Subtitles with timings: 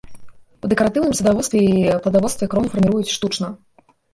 [0.63, 1.75] У дэкаратыўным садаводстве і
[2.07, 3.47] пладаводстве крону фарміруюць штучна.